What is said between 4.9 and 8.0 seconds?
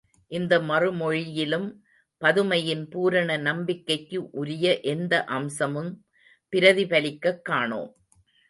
எந்த அம்சமும் பிரதிபலிக்கக் காணோம்.